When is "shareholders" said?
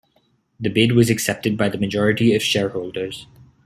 2.41-3.27